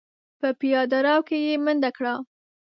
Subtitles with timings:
[0.39, 2.13] په پياده رو کې يې منډه کړه.